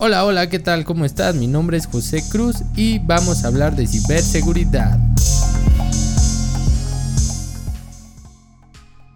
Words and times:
Hola, 0.00 0.24
hola, 0.24 0.48
¿qué 0.48 0.60
tal? 0.60 0.84
¿Cómo 0.84 1.04
estás? 1.04 1.34
Mi 1.34 1.48
nombre 1.48 1.76
es 1.76 1.88
José 1.88 2.22
Cruz 2.30 2.62
y 2.76 3.00
vamos 3.00 3.44
a 3.44 3.48
hablar 3.48 3.74
de 3.74 3.84
ciberseguridad. 3.84 4.96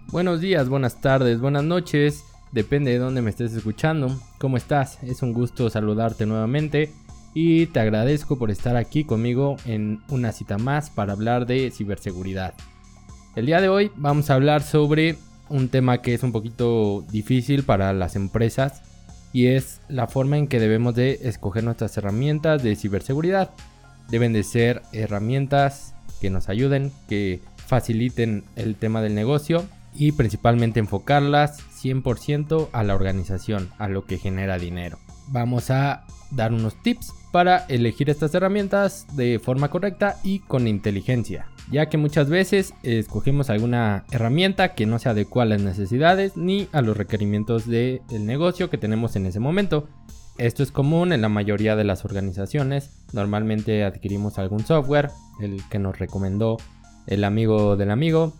Buenos 0.09 0.41
días, 0.41 0.69
buenas 0.69 1.01
tardes, 1.01 1.39
buenas 1.39 1.63
noches, 1.63 2.25
depende 2.51 2.91
de 2.91 2.99
dónde 2.99 3.23
me 3.23 3.31
estés 3.31 3.53
escuchando. 3.53 4.21
¿Cómo 4.39 4.57
estás? 4.57 5.01
Es 5.05 5.23
un 5.23 5.33
gusto 5.33 5.71
saludarte 5.71 6.27
nuevamente 6.27 6.93
y 7.33 7.67
te 7.67 7.79
agradezco 7.79 8.37
por 8.37 8.51
estar 8.51 8.77
aquí 8.77 9.05
conmigo 9.05 9.59
en 9.65 10.01
una 10.09 10.33
cita 10.33 10.59
más 10.59 10.91
para 10.91 11.13
hablar 11.13 11.47
de 11.47 11.71
ciberseguridad. 11.71 12.55
El 13.37 13.47
día 13.47 13.61
de 13.61 13.69
hoy 13.69 13.93
vamos 13.95 14.31
a 14.31 14.35
hablar 14.35 14.65
sobre 14.65 15.17
un 15.49 15.69
tema 15.69 16.03
que 16.03 16.15
es 16.15 16.25
un 16.25 16.33
poquito 16.33 17.05
difícil 17.09 17.63
para 17.63 17.93
las 17.93 18.17
empresas 18.17 18.83
y 19.33 19.47
es 19.47 19.81
la 19.89 20.07
forma 20.07 20.37
en 20.37 20.47
que 20.47 20.61
debemos 20.61 20.95
de 20.95 21.21
escoger 21.23 21.65
nuestras 21.65 21.97
herramientas 21.97 22.63
de 22.63 22.77
ciberseguridad. 22.77 23.51
Deben 24.11 24.33
de 24.33 24.43
ser 24.43 24.83
herramientas 24.93 25.95
que 26.21 26.31
nos 26.31 26.49
ayuden, 26.49 26.93
que 27.09 27.41
faciliten 27.67 28.45
el 28.57 28.77
tema 28.77 29.01
del 29.01 29.15
negocio 29.15 29.65
y 29.95 30.13
principalmente 30.13 30.81
enfocarlas 30.81 31.61
100% 31.83 32.69
a 32.73 32.83
la 32.83 32.95
organización, 32.95 33.71
a 33.79 33.89
lo 33.89 34.05
que 34.05 34.19
genera 34.19 34.59
dinero. 34.59 34.99
Vamos 35.29 35.71
a 35.71 36.05
dar 36.31 36.53
unos 36.53 36.81
tips 36.83 37.13
para 37.31 37.65
elegir 37.69 38.11
estas 38.11 38.35
herramientas 38.35 39.07
de 39.17 39.39
forma 39.39 39.71
correcta 39.71 40.19
y 40.23 40.41
con 40.41 40.69
inteligencia 40.69 41.47
ya 41.73 41.89
que 41.89 41.97
muchas 41.97 42.29
veces 42.29 42.75
escogemos 42.83 43.51
alguna 43.51 44.05
herramienta 44.13 44.75
que 44.75 44.87
no 44.87 44.99
se 44.99 45.09
adecua 45.09 45.45
a 45.45 45.47
las 45.47 45.63
necesidades 45.63 46.37
ni 46.37 46.69
a 46.73 46.83
los 46.83 46.97
requerimientos 46.97 47.67
del 47.67 48.03
negocio 48.21 48.71
que 48.71 48.79
tenemos 48.79 49.17
en 49.17 49.27
ese 49.27 49.41
momento. 49.41 49.89
Esto 50.39 50.63
es 50.63 50.71
común 50.71 51.13
en 51.13 51.23
la 51.23 51.29
mayoría 51.29 51.75
de 51.75 51.85
las 51.85 52.05
organizaciones. 52.05 52.91
Normalmente 53.13 53.85
adquirimos 53.85 54.39
algún 54.39 54.61
software, 54.61 55.11
el 55.41 55.61
que 55.71 55.79
nos 55.79 55.99
recomendó 55.99 56.59
el 57.07 57.25
amigo 57.25 57.77
del 57.77 57.91
amigo, 57.91 58.35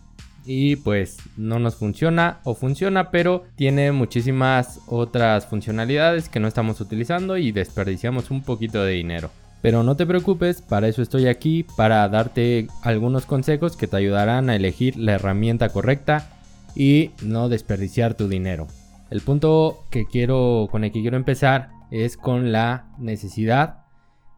y 0.45 0.77
pues 0.77 1.19
no 1.37 1.59
nos 1.59 1.77
funciona 1.77 2.41
o 2.45 2.55
funciona, 2.55 3.11
pero 3.11 3.45
tiene 3.57 3.93
muchísimas 3.93 4.81
otras 4.87 5.47
funcionalidades 5.47 6.29
que 6.29 6.41
no 6.41 6.49
estamos 6.49 6.81
utilizando 6.81 7.37
y 7.37 7.53
desperdiciamos 7.53 8.31
un 8.31 8.43
poquito 8.43 8.83
de 8.83 8.93
dinero. 8.93 9.31
Pero 9.63 9.85
no 9.85 9.97
te 9.97 10.07
preocupes, 10.07 10.61
para 10.61 10.89
eso 10.89 11.03
estoy 11.03 11.29
aquí, 11.29 11.65
para 11.77 12.09
darte 12.09 12.67
algunos 12.83 13.27
consejos 13.27 13.77
que 13.77 13.87
te 13.87 13.97
ayudarán 13.97 14.51
a 14.51 14.57
elegir 14.57 14.97
la 14.97 15.13
herramienta 15.13 15.69
correcta 15.69 16.29
y 16.75 17.13
no 17.23 17.49
desperdiciar 17.49 18.15
tu 18.15 18.29
dinero. 18.29 18.67
El 19.09 19.21
punto 19.21 19.85
que 19.91 20.05
quiero 20.05 20.69
con 20.71 20.83
el 20.83 20.91
que 20.91 21.01
quiero 21.01 21.17
empezar 21.17 21.71
es 21.93 22.17
con 22.17 22.51
la 22.51 22.89
necesidad. 22.99 23.85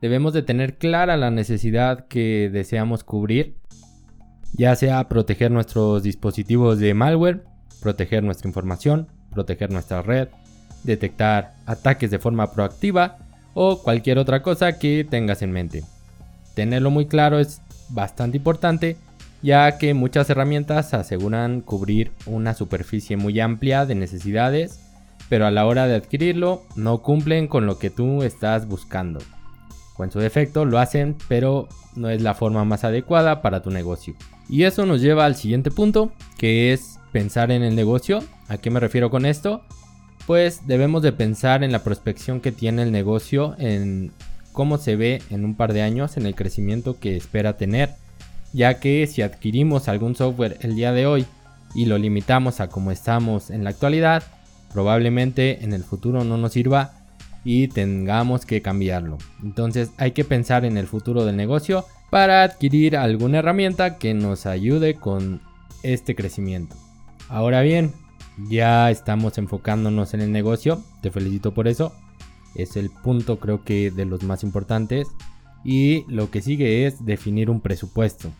Debemos 0.02 0.34
de 0.34 0.42
tener 0.42 0.76
clara 0.76 1.16
la 1.16 1.30
necesidad 1.30 2.06
que 2.06 2.50
deseamos 2.52 3.02
cubrir, 3.02 3.56
ya 4.52 4.76
sea 4.76 5.08
proteger 5.08 5.50
nuestros 5.50 6.02
dispositivos 6.02 6.78
de 6.78 6.92
malware, 6.92 7.44
proteger 7.80 8.22
nuestra 8.22 8.48
información, 8.48 9.08
proteger 9.30 9.70
nuestra 9.70 10.02
red, 10.02 10.28
detectar 10.82 11.54
ataques 11.64 12.10
de 12.10 12.18
forma 12.18 12.52
proactiva 12.52 13.16
o 13.54 13.82
cualquier 13.82 14.18
otra 14.18 14.42
cosa 14.42 14.78
que 14.78 15.06
tengas 15.08 15.42
en 15.42 15.52
mente. 15.52 15.84
Tenerlo 16.54 16.90
muy 16.90 17.06
claro 17.06 17.38
es 17.38 17.60
bastante 17.90 18.36
importante 18.36 18.96
ya 19.44 19.76
que 19.76 19.92
muchas 19.92 20.30
herramientas 20.30 20.94
aseguran 20.94 21.60
cubrir 21.60 22.12
una 22.24 22.54
superficie 22.54 23.18
muy 23.18 23.38
amplia 23.40 23.84
de 23.84 23.94
necesidades, 23.94 24.80
pero 25.28 25.44
a 25.44 25.50
la 25.50 25.66
hora 25.66 25.86
de 25.86 25.96
adquirirlo 25.96 26.62
no 26.76 27.02
cumplen 27.02 27.46
con 27.46 27.66
lo 27.66 27.78
que 27.78 27.90
tú 27.90 28.22
estás 28.22 28.66
buscando. 28.66 29.20
O 29.98 30.04
en 30.04 30.10
su 30.10 30.18
defecto 30.18 30.64
lo 30.64 30.78
hacen, 30.78 31.14
pero 31.28 31.68
no 31.94 32.08
es 32.08 32.22
la 32.22 32.32
forma 32.32 32.64
más 32.64 32.84
adecuada 32.84 33.42
para 33.42 33.60
tu 33.60 33.70
negocio. 33.70 34.14
Y 34.48 34.62
eso 34.62 34.86
nos 34.86 35.02
lleva 35.02 35.26
al 35.26 35.36
siguiente 35.36 35.70
punto, 35.70 36.10
que 36.38 36.72
es 36.72 36.98
pensar 37.12 37.50
en 37.50 37.62
el 37.62 37.76
negocio. 37.76 38.24
¿A 38.48 38.56
qué 38.56 38.70
me 38.70 38.80
refiero 38.80 39.10
con 39.10 39.26
esto? 39.26 39.62
Pues 40.26 40.66
debemos 40.66 41.02
de 41.02 41.12
pensar 41.12 41.62
en 41.64 41.72
la 41.72 41.84
prospección 41.84 42.40
que 42.40 42.52
tiene 42.52 42.82
el 42.82 42.92
negocio, 42.92 43.54
en 43.58 44.12
cómo 44.52 44.78
se 44.78 44.96
ve 44.96 45.22
en 45.30 45.44
un 45.44 45.54
par 45.54 45.72
de 45.72 45.82
años, 45.82 46.16
en 46.16 46.26
el 46.26 46.34
crecimiento 46.34 46.98
que 46.98 47.16
espera 47.16 47.56
tener, 47.56 47.90
ya 48.52 48.80
que 48.80 49.06
si 49.06 49.22
adquirimos 49.22 49.88
algún 49.88 50.14
software 50.14 50.56
el 50.60 50.76
día 50.76 50.92
de 50.92 51.06
hoy 51.06 51.26
y 51.74 51.86
lo 51.86 51.98
limitamos 51.98 52.60
a 52.60 52.68
como 52.68 52.90
estamos 52.90 53.50
en 53.50 53.64
la 53.64 53.70
actualidad, 53.70 54.22
probablemente 54.72 55.64
en 55.64 55.72
el 55.72 55.82
futuro 55.82 56.24
no 56.24 56.38
nos 56.38 56.52
sirva 56.52 56.92
y 57.44 57.68
tengamos 57.68 58.46
que 58.46 58.62
cambiarlo. 58.62 59.18
Entonces 59.42 59.90
hay 59.98 60.12
que 60.12 60.24
pensar 60.24 60.64
en 60.64 60.78
el 60.78 60.86
futuro 60.86 61.24
del 61.24 61.36
negocio 61.36 61.84
para 62.10 62.44
adquirir 62.44 62.96
alguna 62.96 63.38
herramienta 63.38 63.98
que 63.98 64.14
nos 64.14 64.46
ayude 64.46 64.94
con 64.94 65.42
este 65.82 66.14
crecimiento. 66.14 66.76
Ahora 67.28 67.60
bien, 67.62 67.92
ya 68.48 68.90
estamos 68.90 69.38
enfocándonos 69.38 70.14
en 70.14 70.20
el 70.20 70.32
negocio. 70.32 70.82
Te 71.02 71.10
felicito 71.10 71.54
por 71.54 71.68
eso. 71.68 71.92
Es 72.54 72.76
el 72.76 72.90
punto 72.90 73.38
creo 73.38 73.64
que 73.64 73.90
de 73.90 74.04
los 74.04 74.22
más 74.22 74.42
importantes. 74.42 75.08
Y 75.64 76.04
lo 76.08 76.30
que 76.30 76.42
sigue 76.42 76.86
es 76.86 77.04
definir 77.04 77.50
un 77.50 77.60
presupuesto. 77.60 78.30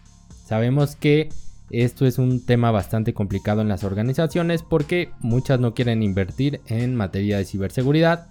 Sabemos 0.45 0.97
que 0.97 1.31
esto 1.71 2.07
es 2.07 2.19
un 2.19 2.45
tema 2.45 2.71
bastante 2.71 3.15
complicado 3.15 3.63
en 3.63 3.69
las 3.69 3.85
organizaciones 3.85 4.63
porque 4.63 5.11
muchas 5.21 5.59
no 5.59 5.75
quieren 5.75 6.03
invertir 6.03 6.61
en 6.67 6.95
materia 6.95 7.39
de 7.39 7.45
ciberseguridad. 7.45 8.27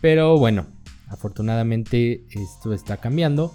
Pero 0.00 0.38
bueno, 0.38 0.66
afortunadamente 1.08 2.24
esto 2.30 2.72
está 2.72 2.98
cambiando 2.98 3.52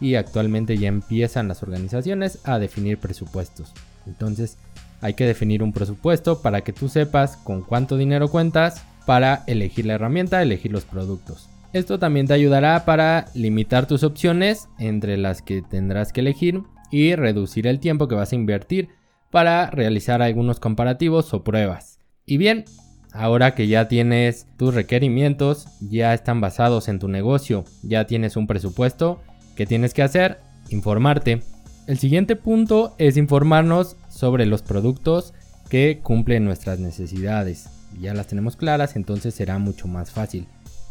y 0.00 0.14
actualmente 0.14 0.76
ya 0.76 0.88
empiezan 0.88 1.48
las 1.48 1.62
organizaciones 1.62 2.40
a 2.44 2.58
definir 2.58 2.98
presupuestos. 2.98 3.72
Entonces, 4.06 4.58
hay 5.00 5.14
que 5.14 5.26
definir 5.26 5.62
un 5.62 5.72
presupuesto 5.72 6.42
para 6.42 6.62
que 6.62 6.72
tú 6.72 6.88
sepas 6.88 7.36
con 7.36 7.62
cuánto 7.62 7.96
dinero 7.96 8.28
cuentas 8.28 8.84
para 9.06 9.44
elegir 9.46 9.86
la 9.86 9.94
herramienta, 9.94 10.42
elegir 10.42 10.72
los 10.72 10.84
productos. 10.84 11.48
Esto 11.72 11.98
también 11.98 12.26
te 12.26 12.34
ayudará 12.34 12.84
para 12.84 13.26
limitar 13.34 13.86
tus 13.86 14.02
opciones 14.02 14.68
entre 14.78 15.16
las 15.16 15.40
que 15.40 15.62
tendrás 15.62 16.12
que 16.12 16.20
elegir 16.20 16.62
y 16.90 17.14
reducir 17.14 17.66
el 17.66 17.78
tiempo 17.78 18.08
que 18.08 18.16
vas 18.16 18.32
a 18.32 18.36
invertir 18.36 18.88
para 19.30 19.70
realizar 19.70 20.22
algunos 20.22 20.58
comparativos 20.58 21.32
o 21.32 21.44
pruebas. 21.44 22.00
Y 22.26 22.36
bien, 22.36 22.64
ahora 23.12 23.54
que 23.54 23.68
ya 23.68 23.86
tienes 23.86 24.46
tus 24.56 24.74
requerimientos, 24.74 25.66
ya 25.80 26.12
están 26.12 26.40
basados 26.40 26.88
en 26.88 26.98
tu 26.98 27.08
negocio, 27.08 27.64
ya 27.82 28.06
tienes 28.06 28.36
un 28.36 28.48
presupuesto, 28.48 29.20
¿qué 29.54 29.66
tienes 29.66 29.94
que 29.94 30.02
hacer? 30.02 30.40
Informarte. 30.70 31.42
El 31.86 31.98
siguiente 31.98 32.36
punto 32.36 32.94
es 32.98 33.16
informarnos 33.16 33.96
sobre 34.20 34.44
los 34.44 34.60
productos 34.60 35.32
que 35.70 36.00
cumplen 36.02 36.44
nuestras 36.44 36.78
necesidades. 36.78 37.70
Ya 37.98 38.12
las 38.12 38.26
tenemos 38.26 38.54
claras, 38.54 38.94
entonces 38.94 39.34
será 39.34 39.58
mucho 39.58 39.88
más 39.88 40.10
fácil. 40.10 40.46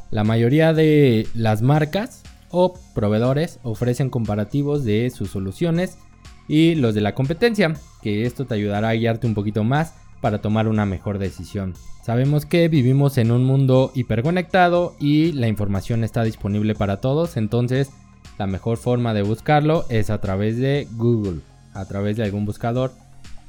La 0.10 0.24
mayoría 0.24 0.74
de 0.74 1.28
las 1.36 1.62
marcas 1.62 2.24
o 2.50 2.74
proveedores 2.96 3.60
ofrecen 3.62 4.10
comparativos 4.10 4.84
de 4.84 5.12
sus 5.12 5.30
soluciones 5.30 5.98
y 6.48 6.74
los 6.74 6.96
de 6.96 7.02
la 7.02 7.14
competencia, 7.14 7.76
que 8.02 8.26
esto 8.26 8.46
te 8.46 8.56
ayudará 8.56 8.90
a 8.90 8.94
guiarte 8.96 9.28
un 9.28 9.36
poquito 9.36 9.64
más 9.64 9.94
para 10.22 10.42
tomar 10.42 10.68
una 10.68 10.88
mejor 10.88 11.20
decisión. 11.20 11.76
Sabemos 12.04 12.48
que 12.48 12.68
vivimos 12.68 13.20
en 13.20 13.32
un 13.32 13.46
mundo 13.46 13.92
hiperconectado 13.94 14.96
y 15.00 15.34
la 15.34 15.48
información 15.48 16.04
está 16.04 16.24
disponible 16.24 16.74
para 16.74 17.00
todos, 17.00 17.38
entonces 17.38 17.92
la 18.40 18.48
mejor 18.48 18.78
forma 18.78 19.14
de 19.14 19.22
buscarlo 19.22 19.86
es 19.90 20.10
a 20.10 20.20
través 20.20 20.58
de 20.58 20.88
Google, 20.94 21.42
a 21.76 21.86
través 21.86 22.18
de 22.18 22.24
algún 22.24 22.46
buscador 22.46 22.92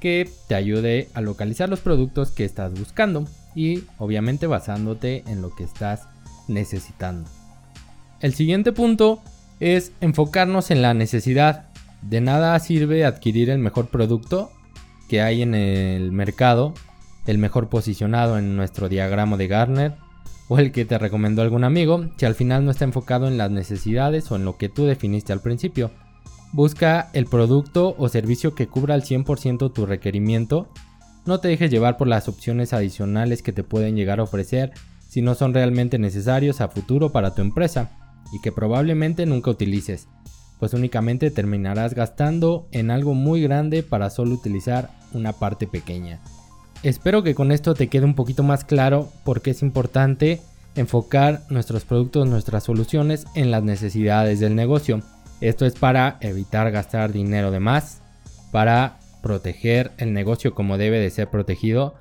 que 0.01 0.29
te 0.49 0.55
ayude 0.55 1.09
a 1.15 1.21
localizar 1.21 1.69
los 1.69 1.81
productos 1.81 2.31
que 2.31 2.45
estás 2.45 2.73
buscando 2.73 3.27
y 3.55 3.85
obviamente 3.99 4.47
basándote 4.47 5.23
en 5.27 5.43
lo 5.43 5.55
que 5.55 5.65
estás 5.65 6.09
necesitando. 6.49 7.29
El 8.21 8.35
siguiente 8.35 8.73
punto 8.73 9.23
es 9.61 9.93
enfocarnos 10.01 10.71
en 10.71 10.83
la 10.83 10.95
necesidad. 10.95 11.67
De 12.03 12.21
nada 12.21 12.59
sirve 12.59 13.05
adquirir 13.05 13.51
el 13.51 13.59
mejor 13.59 13.89
producto 13.89 14.51
que 15.09 15.21
hay 15.21 15.43
en 15.43 15.55
el 15.55 16.13
mercado, 16.13 16.75
el 17.27 17.39
mejor 17.39 17.69
posicionado 17.69 18.39
en 18.39 18.57
nuestro 18.57 18.89
diagrama 18.89 19.37
de 19.37 19.49
Gartner 19.49 19.95
o 20.49 20.59
el 20.59 20.73
que 20.73 20.85
te 20.85 20.99
recomendó 20.99 21.43
algún 21.43 21.65
amigo 21.65 22.07
si 22.17 22.27
al 22.27 22.35
final 22.35 22.65
no 22.65 22.71
está 22.71 22.85
enfocado 22.85 23.29
en 23.29 23.39
las 23.39 23.51
necesidades 23.51 24.31
o 24.31 24.37
en 24.37 24.45
lo 24.45 24.57
que 24.57 24.69
tú 24.69 24.85
definiste 24.85 25.33
al 25.33 25.41
principio. 25.41 25.91
Busca 26.53 27.11
el 27.13 27.27
producto 27.27 27.95
o 27.97 28.09
servicio 28.09 28.55
que 28.55 28.67
cubra 28.67 28.95
al 28.95 29.03
100% 29.03 29.73
tu 29.73 29.87
requerimiento. 29.87 30.69
No 31.27 31.39
te 31.39 31.49
dejes 31.49 31.71
llevar 31.71 31.97
por 31.97 32.09
las 32.09 32.29
opciones 32.29 32.73
adicionales 32.73 33.43
que 33.43 33.53
te 33.53 33.63
pueden 33.63 33.95
llegar 33.95 34.21
a 34.21 34.25
ofrecer 34.25 34.73
si 35.09 35.23
no 35.23 35.35
son 35.35 35.55
realmente 35.55 35.99
necesarios 35.99 36.61
a 36.61 36.69
futuro 36.69 37.11
para 37.11 37.35
tu 37.35 37.43
empresa 37.43 37.91
y 38.33 38.41
que 38.41 38.53
probablemente 38.53 39.27
nunca 39.27 39.51
utilices, 39.51 40.09
pues 40.59 40.75
únicamente 40.75 41.31
terminarás 41.31 41.95
gastando 41.95 42.69
en 42.71 42.91
algo 42.91 43.15
muy 43.15 43.43
grande 43.43 43.83
para 43.83 44.11
solo 44.11 44.35
utilizar 44.35 44.91
una 45.13 45.33
parte 45.33 45.67
pequeña. 45.67 46.21
Espero 46.83 47.23
que 47.23 47.35
con 47.35 47.53
esto 47.53 47.75
te 47.75 47.89
quede 47.89 48.05
un 48.05 48.15
poquito 48.15 48.43
más 48.43 48.65
claro 48.65 49.09
por 49.25 49.43
qué 49.43 49.51
es 49.51 49.63
importante 49.63 50.41
enfocar 50.77 51.43
nuestros 51.51 51.85
productos, 51.85 52.27
nuestras 52.27 52.65
soluciones 52.65 53.27
en 53.35 53.51
las 53.51 53.63
necesidades 53.63 54.41
del 54.41 54.55
negocio. 54.55 55.03
Esto 55.41 55.65
es 55.65 55.75
para 55.75 56.19
evitar 56.21 56.71
gastar 56.71 57.13
dinero 57.13 57.51
de 57.51 57.61
más, 57.61 58.03
para 58.53 58.99
proteger 59.23 59.93
el 59.99 60.13
negocio 60.13 60.55
como 60.55 60.79
debe 60.79 60.99
de 60.99 61.11
ser 61.11 61.29
protegido, 61.29 61.95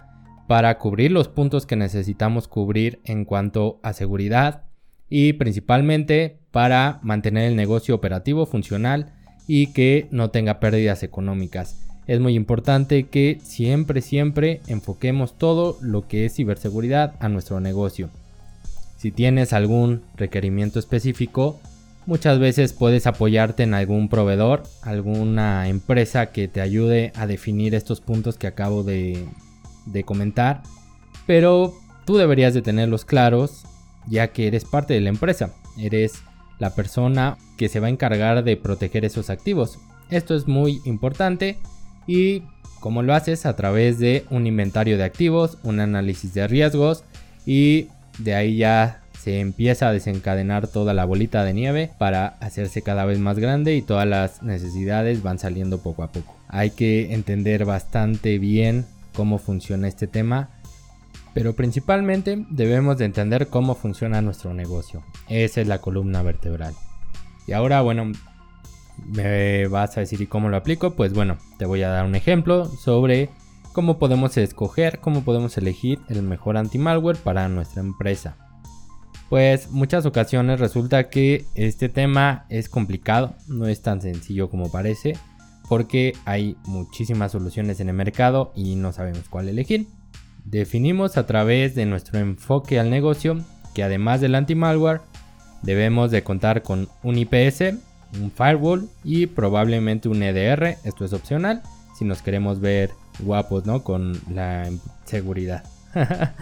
para 0.47 0.77
cubrir 0.77 1.11
los 1.11 1.27
puntos 1.27 1.65
que 1.65 1.75
necesitamos 1.75 2.47
cubrir 2.47 2.99
en 3.05 3.23
cuanto 3.23 3.79
a 3.83 3.93
seguridad 3.93 4.63
y 5.09 5.33
principalmente 5.33 6.39
para 6.51 6.99
mantener 7.01 7.49
el 7.49 7.55
negocio 7.55 7.95
operativo 7.95 8.45
funcional 8.45 9.13
y 9.47 9.73
que 9.73 10.07
no 10.11 10.31
tenga 10.31 10.59
pérdidas 10.59 11.03
económicas. 11.03 11.85
Es 12.07 12.19
muy 12.19 12.33
importante 12.33 13.03
que 13.03 13.39
siempre, 13.43 14.01
siempre 14.01 14.61
enfoquemos 14.67 15.37
todo 15.37 15.77
lo 15.81 16.07
que 16.07 16.25
es 16.25 16.33
ciberseguridad 16.33 17.13
a 17.19 17.29
nuestro 17.29 17.59
negocio. 17.59 18.09
Si 18.97 19.11
tienes 19.11 19.53
algún 19.53 20.01
requerimiento 20.15 20.79
específico, 20.79 21.59
muchas 22.05 22.39
veces 22.39 22.73
puedes 22.73 23.07
apoyarte 23.07 23.63
en 23.63 23.73
algún 23.73 24.09
proveedor, 24.09 24.63
alguna 24.81 25.67
empresa 25.67 26.31
que 26.31 26.47
te 26.47 26.61
ayude 26.61 27.11
a 27.15 27.27
definir 27.27 27.75
estos 27.75 28.01
puntos 28.01 28.37
que 28.37 28.47
acabo 28.47 28.83
de, 28.83 29.27
comentar. 30.05 30.63
Pero 31.25 31.73
tú 32.05 32.17
deberías 32.17 32.53
de 32.53 32.61
tenerlos 32.61 33.05
claros 33.05 33.63
ya 34.07 34.29
que 34.29 34.47
eres 34.47 34.65
parte 34.65 34.93
de 34.93 35.01
la 35.01 35.09
empresa. 35.09 35.53
Eres 35.77 36.13
la 36.57 36.73
persona 36.73 37.37
que 37.57 37.69
se 37.69 37.79
va 37.79 37.87
a 37.87 37.91
encargar 37.91 38.43
de 38.43 38.57
proteger 38.57 39.05
esos 39.05 39.29
activos. 39.29 39.79
Esto 40.09 40.35
es 40.35 40.47
muy 40.47 40.81
importante 40.85 41.59
y 42.07 42.43
como 42.79 43.03
lo 43.03 43.13
haces 43.13 43.45
a 43.45 43.55
través 43.55 43.99
de 43.99 44.25
un 44.29 44.47
inventario 44.47 44.97
de 44.97 45.03
activos, 45.03 45.57
un 45.63 45.79
análisis 45.79 46.33
de 46.33 46.47
riesgos 46.47 47.03
y 47.45 47.87
de 48.17 48.35
ahí 48.35 48.57
ya 48.57 49.03
se 49.21 49.41
empieza 49.41 49.89
a 49.89 49.91
desencadenar 49.91 50.67
toda 50.67 50.93
la 50.93 51.03
bolita 51.03 51.43
de 51.43 51.53
nieve 51.53 51.91
para 51.97 52.37
hacerse 52.39 52.81
cada 52.81 53.03
vez 53.03 53.19
más 53.19 53.37
grande 53.37 53.75
y 53.75 53.81
todas 53.81 54.07
las 54.07 54.41
necesidades 54.43 55.21
van 55.21 55.39
saliendo 55.39 55.79
poco 55.79 56.03
a 56.03 56.11
poco. 56.11 56.35
Hay 56.47 56.71
que 56.71 57.13
entender 57.13 57.65
bastante 57.65 58.39
bien 58.39 58.85
cómo 59.13 59.37
funciona 59.37 59.89
este 59.89 60.07
tema, 60.07 60.51
pero 61.33 61.53
principalmente 61.53 62.45
debemos 62.49 62.97
de 62.97 63.05
entender 63.05 63.47
cómo 63.47 63.75
funciona 63.75 64.21
nuestro 64.21 64.53
negocio. 64.53 65.03
Esa 65.27 65.59
es 65.59 65.67
la 65.67 65.79
columna 65.79 66.23
vertebral. 66.23 66.73
Y 67.45 67.51
ahora, 67.51 67.81
bueno, 67.81 68.13
me 69.05 69.67
vas 69.67 69.97
a 69.97 69.99
decir, 69.99 70.21
¿y 70.21 70.27
cómo 70.27 70.47
lo 70.47 70.55
aplico? 70.55 70.95
Pues 70.95 71.11
bueno, 71.11 71.37
te 71.57 71.65
voy 71.65 71.83
a 71.83 71.89
dar 71.89 72.05
un 72.05 72.15
ejemplo 72.15 72.65
sobre 72.65 73.29
cómo 73.73 73.99
podemos 73.99 74.37
escoger, 74.37 74.99
cómo 74.99 75.23
podemos 75.25 75.57
elegir 75.57 75.99
el 76.07 76.21
mejor 76.21 76.55
anti-malware 76.55 77.17
para 77.17 77.49
nuestra 77.49 77.81
empresa. 77.81 78.48
Pues 79.29 79.69
muchas 79.69 80.05
ocasiones 80.05 80.59
resulta 80.59 81.09
que 81.09 81.45
este 81.53 81.87
tema 81.87 82.45
es 82.49 82.67
complicado, 82.67 83.35
no 83.47 83.67
es 83.67 83.81
tan 83.81 84.01
sencillo 84.01 84.49
como 84.49 84.71
parece, 84.71 85.15
porque 85.67 86.13
hay 86.25 86.57
muchísimas 86.65 87.31
soluciones 87.31 87.79
en 87.79 87.89
el 87.89 87.95
mercado 87.95 88.51
y 88.55 88.75
no 88.75 88.91
sabemos 88.91 89.29
cuál 89.29 89.47
elegir. 89.47 89.87
Definimos 90.45 91.17
a 91.17 91.27
través 91.27 91.75
de 91.75 91.85
nuestro 91.85 92.17
enfoque 92.17 92.79
al 92.79 92.89
negocio 92.89 93.39
que 93.75 93.83
además 93.83 94.19
del 94.19 94.33
anti-malware 94.33 95.01
debemos 95.61 96.09
de 96.09 96.23
contar 96.23 96.63
con 96.63 96.89
un 97.03 97.17
IPS, 97.19 97.75
un 98.19 98.31
firewall 98.31 98.89
y 99.03 99.27
probablemente 99.27 100.09
un 100.09 100.23
EDR, 100.23 100.77
esto 100.83 101.05
es 101.05 101.13
opcional 101.13 101.61
si 101.99 102.05
nos 102.05 102.21
queremos 102.21 102.61
ver 102.61 102.91
guapos, 103.19 103.65
¿no? 103.65 103.83
Con 103.83 104.17
la 104.31 104.69
seguridad. 105.03 105.65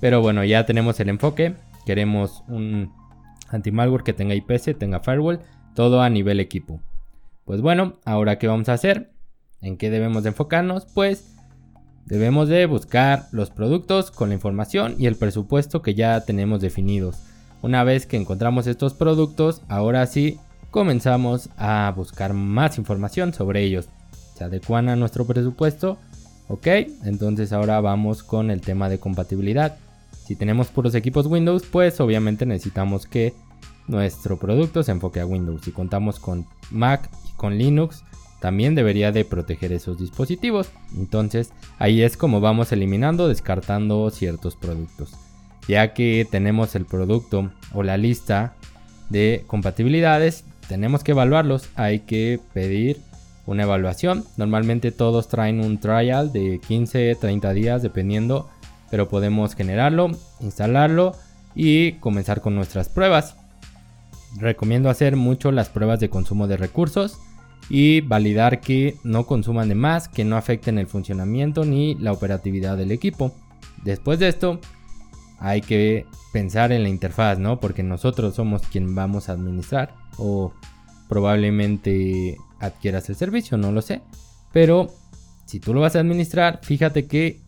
Pero 0.00 0.20
bueno, 0.20 0.44
ya 0.44 0.66
tenemos 0.66 1.00
el 1.00 1.08
enfoque. 1.08 1.54
Queremos 1.88 2.44
un 2.48 2.92
anti-malware 3.48 4.02
que 4.02 4.12
tenga 4.12 4.34
IPS, 4.34 4.78
tenga 4.78 5.00
firewall, 5.00 5.40
todo 5.74 6.02
a 6.02 6.10
nivel 6.10 6.38
equipo. 6.38 6.82
Pues 7.46 7.62
bueno, 7.62 7.94
ahora 8.04 8.38
qué 8.38 8.46
vamos 8.46 8.68
a 8.68 8.74
hacer? 8.74 9.10
¿En 9.62 9.78
qué 9.78 9.88
debemos 9.88 10.22
de 10.22 10.28
enfocarnos? 10.28 10.84
Pues 10.84 11.34
debemos 12.04 12.50
de 12.50 12.66
buscar 12.66 13.28
los 13.32 13.48
productos 13.48 14.10
con 14.10 14.28
la 14.28 14.34
información 14.34 14.96
y 14.98 15.06
el 15.06 15.16
presupuesto 15.16 15.80
que 15.80 15.94
ya 15.94 16.20
tenemos 16.26 16.60
definidos. 16.60 17.22
Una 17.62 17.84
vez 17.84 18.04
que 18.04 18.18
encontramos 18.18 18.66
estos 18.66 18.92
productos, 18.92 19.62
ahora 19.70 20.04
sí 20.04 20.38
comenzamos 20.70 21.48
a 21.56 21.90
buscar 21.96 22.34
más 22.34 22.76
información 22.76 23.32
sobre 23.32 23.62
ellos. 23.62 23.88
Se 24.34 24.44
adecuan 24.44 24.90
a 24.90 24.96
nuestro 24.96 25.26
presupuesto 25.26 25.96
Ok, 26.50 26.66
entonces 27.04 27.52
ahora 27.52 27.78
vamos 27.82 28.22
con 28.22 28.50
el 28.50 28.62
tema 28.62 28.88
de 28.88 28.98
compatibilidad. 28.98 29.76
Si 30.28 30.36
tenemos 30.36 30.68
puros 30.68 30.94
equipos 30.94 31.24
Windows, 31.24 31.62
pues 31.72 32.02
obviamente 32.02 32.44
necesitamos 32.44 33.06
que 33.06 33.32
nuestro 33.86 34.38
producto 34.38 34.82
se 34.82 34.92
enfoque 34.92 35.20
a 35.20 35.26
Windows. 35.26 35.62
Si 35.62 35.72
contamos 35.72 36.18
con 36.20 36.44
Mac 36.70 37.08
y 37.26 37.32
con 37.38 37.56
Linux, 37.56 38.04
también 38.38 38.74
debería 38.74 39.10
de 39.10 39.24
proteger 39.24 39.72
esos 39.72 39.98
dispositivos. 39.98 40.68
Entonces 40.94 41.54
ahí 41.78 42.02
es 42.02 42.18
como 42.18 42.42
vamos 42.42 42.72
eliminando, 42.72 43.26
descartando 43.26 44.10
ciertos 44.10 44.54
productos. 44.54 45.14
Ya 45.66 45.94
que 45.94 46.28
tenemos 46.30 46.74
el 46.74 46.84
producto 46.84 47.50
o 47.72 47.82
la 47.82 47.96
lista 47.96 48.54
de 49.08 49.44
compatibilidades, 49.46 50.44
tenemos 50.68 51.04
que 51.04 51.12
evaluarlos. 51.12 51.70
Hay 51.74 52.00
que 52.00 52.38
pedir 52.52 52.98
una 53.46 53.62
evaluación. 53.62 54.26
Normalmente 54.36 54.92
todos 54.92 55.28
traen 55.28 55.60
un 55.60 55.78
trial 55.78 56.32
de 56.34 56.60
15, 56.68 57.16
30 57.18 57.52
días 57.54 57.82
dependiendo, 57.82 58.50
pero 58.90 59.08
podemos 59.08 59.54
generarlo, 59.54 60.10
instalarlo 60.40 61.14
y 61.54 61.92
comenzar 61.94 62.40
con 62.40 62.54
nuestras 62.54 62.88
pruebas. 62.88 63.36
Recomiendo 64.36 64.90
hacer 64.90 65.16
mucho 65.16 65.52
las 65.52 65.68
pruebas 65.68 66.00
de 66.00 66.10
consumo 66.10 66.46
de 66.46 66.56
recursos 66.56 67.18
y 67.70 68.00
validar 68.00 68.60
que 68.60 68.96
no 69.04 69.26
consuman 69.26 69.68
de 69.68 69.74
más, 69.74 70.08
que 70.08 70.24
no 70.24 70.36
afecten 70.36 70.78
el 70.78 70.86
funcionamiento 70.86 71.64
ni 71.64 71.94
la 71.96 72.12
operatividad 72.12 72.76
del 72.76 72.92
equipo. 72.92 73.32
Después 73.84 74.18
de 74.18 74.28
esto, 74.28 74.60
hay 75.38 75.60
que 75.60 76.06
pensar 76.32 76.72
en 76.72 76.82
la 76.82 76.88
interfaz, 76.88 77.38
¿no? 77.38 77.60
Porque 77.60 77.82
nosotros 77.82 78.34
somos 78.34 78.62
quien 78.62 78.94
vamos 78.94 79.28
a 79.28 79.32
administrar 79.32 79.94
o 80.16 80.52
probablemente 81.08 82.36
adquieras 82.60 83.08
el 83.08 83.16
servicio, 83.16 83.56
no 83.56 83.72
lo 83.72 83.82
sé. 83.82 84.02
Pero 84.52 84.88
si 85.46 85.60
tú 85.60 85.74
lo 85.74 85.80
vas 85.80 85.96
a 85.96 86.00
administrar, 86.00 86.60
fíjate 86.62 87.06
que 87.06 87.40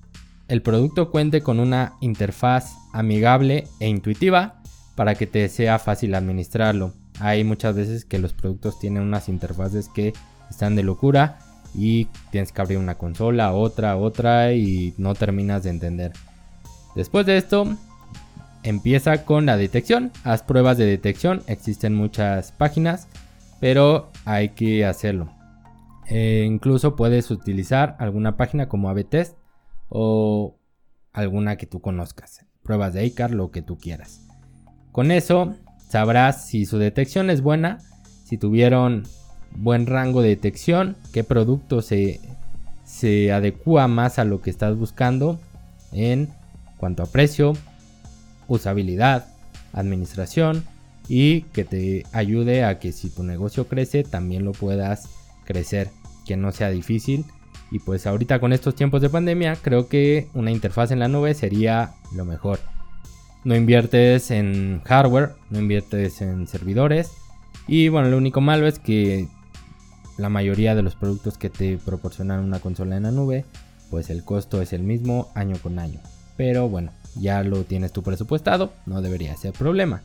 el 0.50 0.62
producto 0.62 1.10
cuente 1.10 1.40
con 1.40 1.60
una 1.60 1.94
interfaz 2.00 2.74
amigable 2.92 3.68
e 3.78 3.88
intuitiva 3.88 4.60
para 4.96 5.14
que 5.14 5.26
te 5.26 5.48
sea 5.48 5.78
fácil 5.78 6.14
administrarlo. 6.14 6.92
Hay 7.20 7.44
muchas 7.44 7.74
veces 7.76 8.04
que 8.04 8.18
los 8.18 8.32
productos 8.32 8.78
tienen 8.78 9.02
unas 9.02 9.28
interfaces 9.28 9.88
que 9.88 10.12
están 10.50 10.76
de 10.76 10.82
locura 10.82 11.38
y 11.74 12.06
tienes 12.30 12.52
que 12.52 12.60
abrir 12.60 12.78
una 12.78 12.96
consola, 12.96 13.52
otra, 13.52 13.96
otra 13.96 14.52
y 14.52 14.92
no 14.98 15.14
terminas 15.14 15.62
de 15.62 15.70
entender. 15.70 16.12
Después 16.94 17.24
de 17.24 17.36
esto, 17.36 17.76
empieza 18.62 19.24
con 19.24 19.46
la 19.46 19.56
detección. 19.56 20.10
Haz 20.24 20.42
pruebas 20.42 20.76
de 20.76 20.84
detección. 20.84 21.42
Existen 21.46 21.94
muchas 21.94 22.52
páginas 22.52 23.06
pero 23.60 24.10
hay 24.24 24.50
que 24.50 24.84
hacerlo. 24.84 25.28
Eh, 26.08 26.44
incluso 26.46 26.96
puedes 26.96 27.30
utilizar 27.30 27.94
alguna 28.00 28.36
página 28.36 28.68
como 28.68 28.88
ABTest 28.88 29.36
o 29.90 30.56
alguna 31.12 31.56
que 31.56 31.66
tú 31.66 31.80
conozcas. 31.80 32.46
Pruebas 32.62 32.94
de 32.94 33.04
ICAR, 33.04 33.32
lo 33.32 33.50
que 33.50 33.60
tú 33.60 33.76
quieras. 33.76 34.22
Con 34.92 35.10
eso 35.10 35.54
sabrás 35.86 36.46
si 36.46 36.64
su 36.64 36.78
detección 36.78 37.28
es 37.28 37.42
buena, 37.42 37.78
si 38.24 38.38
tuvieron 38.38 39.04
buen 39.56 39.86
rango 39.86 40.22
de 40.22 40.30
detección, 40.30 40.96
qué 41.12 41.24
producto 41.24 41.82
se, 41.82 42.20
se 42.84 43.32
adecua 43.32 43.88
más 43.88 44.18
a 44.18 44.24
lo 44.24 44.40
que 44.40 44.50
estás 44.50 44.76
buscando 44.76 45.38
en 45.92 46.28
cuanto 46.76 47.02
a 47.02 47.06
precio, 47.06 47.54
usabilidad, 48.48 49.26
administración 49.72 50.64
y 51.08 51.42
que 51.42 51.64
te 51.64 52.04
ayude 52.12 52.64
a 52.64 52.78
que 52.78 52.92
si 52.92 53.10
tu 53.10 53.22
negocio 53.22 53.66
crece 53.66 54.04
también 54.04 54.44
lo 54.44 54.52
puedas 54.52 55.08
crecer, 55.44 55.90
que 56.26 56.36
no 56.36 56.52
sea 56.52 56.70
difícil. 56.70 57.24
Y 57.70 57.78
pues 57.78 58.06
ahorita 58.06 58.40
con 58.40 58.52
estos 58.52 58.74
tiempos 58.74 59.00
de 59.00 59.10
pandemia 59.10 59.56
creo 59.56 59.88
que 59.88 60.28
una 60.34 60.50
interfaz 60.50 60.90
en 60.90 60.98
la 60.98 61.08
nube 61.08 61.34
sería 61.34 61.94
lo 62.14 62.24
mejor. 62.24 62.58
No 63.44 63.54
inviertes 63.54 64.30
en 64.30 64.82
hardware, 64.84 65.30
no 65.50 65.60
inviertes 65.60 66.20
en 66.20 66.46
servidores. 66.46 67.12
Y 67.66 67.88
bueno, 67.88 68.08
lo 68.08 68.18
único 68.18 68.40
malo 68.40 68.66
es 68.66 68.78
que 68.78 69.28
la 70.18 70.28
mayoría 70.28 70.74
de 70.74 70.82
los 70.82 70.96
productos 70.96 71.38
que 71.38 71.48
te 71.48 71.78
proporcionan 71.78 72.44
una 72.44 72.58
consola 72.58 72.96
en 72.96 73.04
la 73.04 73.12
nube, 73.12 73.44
pues 73.90 74.10
el 74.10 74.24
costo 74.24 74.60
es 74.60 74.72
el 74.72 74.82
mismo 74.82 75.30
año 75.34 75.56
con 75.62 75.78
año. 75.78 76.00
Pero 76.36 76.68
bueno, 76.68 76.92
ya 77.16 77.42
lo 77.42 77.64
tienes 77.64 77.92
tu 77.92 78.02
presupuestado, 78.02 78.72
no 78.86 79.00
debería 79.00 79.36
ser 79.36 79.52
problema. 79.52 80.02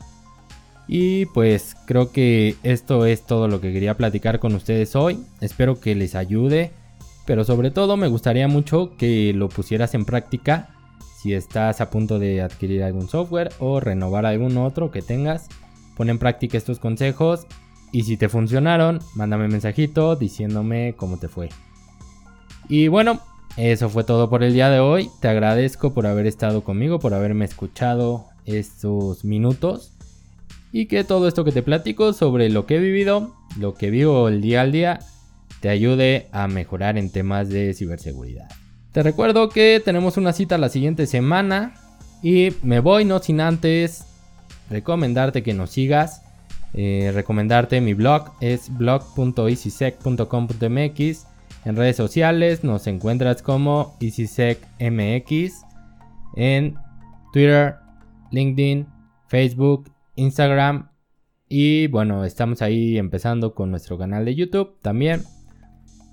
Y 0.88 1.26
pues 1.26 1.76
creo 1.86 2.12
que 2.12 2.56
esto 2.62 3.06
es 3.06 3.26
todo 3.26 3.48
lo 3.48 3.60
que 3.60 3.72
quería 3.72 3.96
platicar 3.96 4.38
con 4.38 4.54
ustedes 4.54 4.94
hoy. 4.94 5.18
Espero 5.40 5.80
que 5.80 5.94
les 5.94 6.14
ayude. 6.14 6.70
Pero 7.26 7.44
sobre 7.44 7.70
todo 7.70 7.96
me 7.96 8.08
gustaría 8.08 8.48
mucho 8.48 8.92
que 8.96 9.32
lo 9.34 9.48
pusieras 9.48 9.94
en 9.94 10.04
práctica. 10.04 10.70
si 11.20 11.34
estás 11.34 11.80
a 11.80 11.90
punto 11.90 12.18
de 12.18 12.40
adquirir 12.40 12.84
algún 12.84 13.08
software 13.08 13.50
o 13.58 13.80
renovar 13.80 14.26
algún 14.26 14.56
otro 14.58 14.90
que 14.90 15.02
tengas. 15.02 15.48
Pon 15.96 16.08
en 16.10 16.18
práctica 16.18 16.56
estos 16.56 16.78
consejos 16.78 17.46
y 17.90 18.02
si 18.02 18.16
te 18.16 18.28
funcionaron, 18.28 19.00
mándame 19.14 19.46
un 19.46 19.52
mensajito 19.52 20.14
diciéndome 20.14 20.94
cómo 20.96 21.18
te 21.18 21.28
fue. 21.28 21.48
Y 22.68 22.88
bueno, 22.88 23.20
eso 23.56 23.88
fue 23.88 24.04
todo 24.04 24.28
por 24.28 24.44
el 24.44 24.52
día 24.52 24.68
de 24.68 24.80
hoy. 24.80 25.10
Te 25.20 25.28
agradezco 25.28 25.94
por 25.94 26.06
haber 26.06 26.26
estado 26.26 26.62
conmigo, 26.62 26.98
por 26.98 27.14
haberme 27.14 27.44
escuchado 27.44 28.26
estos 28.44 29.24
minutos. 29.24 29.92
Y 30.72 30.86
que 30.86 31.04
todo 31.04 31.26
esto 31.26 31.44
que 31.44 31.52
te 31.52 31.62
platico 31.62 32.12
sobre 32.12 32.50
lo 32.50 32.66
que 32.66 32.76
he 32.76 32.80
vivido, 32.80 33.34
lo 33.58 33.74
que 33.74 33.90
vivo 33.90 34.28
el 34.28 34.42
día 34.42 34.60
al 34.60 34.72
día, 34.72 34.98
te 35.60 35.68
ayude 35.68 36.28
a 36.32 36.48
mejorar 36.48 36.98
en 36.98 37.10
temas 37.10 37.48
de 37.48 37.74
ciberseguridad. 37.74 38.48
Te 38.92 39.02
recuerdo 39.02 39.48
que 39.48 39.82
tenemos 39.84 40.16
una 40.16 40.32
cita 40.32 40.58
la 40.58 40.68
siguiente 40.68 41.06
semana 41.06 41.74
y 42.22 42.50
me 42.62 42.78
voy 42.80 43.04
no 43.04 43.18
sin 43.18 43.40
antes 43.40 44.04
recomendarte 44.70 45.42
que 45.42 45.54
nos 45.54 45.70
sigas. 45.70 46.22
Eh, 46.74 47.10
recomendarte 47.14 47.80
mi 47.80 47.94
blog 47.94 48.32
es 48.40 48.76
blog.easysec.com.mx 48.76 51.26
en 51.66 51.74
redes 51.74 51.96
sociales 51.96 52.62
nos 52.62 52.86
encuentras 52.86 53.42
como 53.42 53.96
EasySecMX 54.00 55.64
en 56.36 56.76
Twitter, 57.32 57.74
LinkedIn, 58.30 58.86
Facebook, 59.26 59.90
Instagram 60.14 60.90
y 61.48 61.88
bueno, 61.88 62.24
estamos 62.24 62.62
ahí 62.62 62.98
empezando 62.98 63.56
con 63.56 63.72
nuestro 63.72 63.98
canal 63.98 64.24
de 64.24 64.36
YouTube 64.36 64.76
también. 64.80 65.24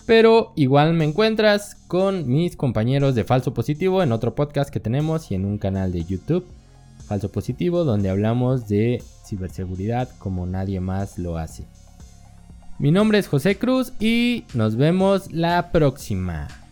Pero 0.05 0.51
igual 0.55 0.93
me 0.93 1.05
encuentras 1.05 1.75
con 1.87 2.27
mis 2.27 2.57
compañeros 2.57 3.15
de 3.15 3.23
Falso 3.23 3.53
Positivo 3.53 4.03
en 4.03 4.11
otro 4.11 4.35
podcast 4.35 4.69
que 4.69 4.79
tenemos 4.81 5.31
y 5.31 5.35
en 5.35 5.45
un 5.45 5.57
canal 5.57 5.93
de 5.93 6.03
YouTube, 6.03 6.45
Falso 7.07 7.31
Positivo, 7.31 7.85
donde 7.85 8.09
hablamos 8.09 8.67
de 8.67 9.01
ciberseguridad 9.25 10.09
como 10.19 10.45
nadie 10.45 10.81
más 10.81 11.17
lo 11.17 11.37
hace. 11.37 11.65
Mi 12.79 12.91
nombre 12.91 13.17
es 13.17 13.27
José 13.27 13.57
Cruz 13.57 13.93
y 13.99 14.43
nos 14.53 14.75
vemos 14.75 15.31
la 15.31 15.71
próxima. 15.71 16.62